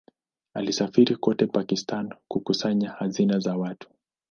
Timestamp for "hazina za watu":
2.89-3.89